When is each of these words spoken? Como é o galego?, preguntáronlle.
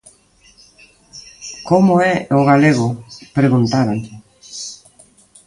Como 1.69 1.93
é 2.13 2.15
o 2.39 2.41
galego?, 2.49 2.87
preguntáronlle. 3.37 4.13